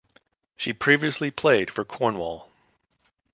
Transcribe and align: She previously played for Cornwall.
She 0.57 0.73
previously 0.73 1.29
played 1.29 1.69
for 1.69 1.85
Cornwall. 1.85 2.49